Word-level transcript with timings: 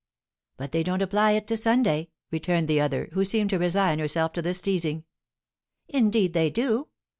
"But 0.57 0.71
they 0.71 0.81
don't 0.81 1.03
apply 1.03 1.33
it 1.33 1.45
to 1.45 1.55
Sunday," 1.55 2.09
returned 2.31 2.67
the 2.67 2.81
other, 2.81 3.09
who 3.13 3.23
seemed 3.23 3.51
to 3.51 3.59
resign 3.59 3.99
herself 3.99 4.33
to 4.33 4.41
this 4.41 4.59
teasing. 4.59 5.03
"Indeed 5.89 6.33
they 6.33 6.49
do!" 6.49 6.87